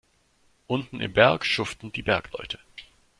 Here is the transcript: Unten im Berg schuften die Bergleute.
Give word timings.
Unten 0.65 0.99
im 0.99 1.13
Berg 1.13 1.45
schuften 1.45 1.91
die 1.91 2.01
Bergleute. 2.01 2.57